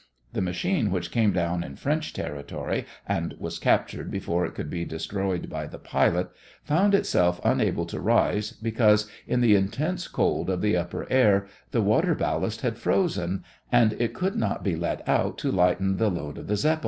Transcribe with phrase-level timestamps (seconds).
[0.33, 4.83] The machine which came down in French territory and was captured before it could be
[4.83, 6.31] destroyed by the pilot,
[6.63, 11.83] found itself unable to rise because in the intense cold of the upper air the
[11.83, 16.39] water ballast had frozen, and it could not be let out to lighten the load
[16.39, 16.79] of the Zeppelin.